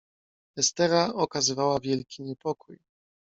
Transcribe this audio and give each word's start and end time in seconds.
"Estera 0.57 1.13
okazywała 1.13 1.79
wielki 1.79 2.23
niepokój." 2.23 2.79